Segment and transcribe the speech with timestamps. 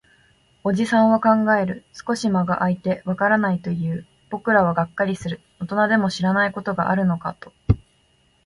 [0.63, 1.83] おじさんは考える。
[1.93, 4.05] 少し間が空いて、わからないと言う。
[4.31, 5.39] 僕らはがっかりする。
[5.59, 7.53] 大人でも知らないことがあるのかと。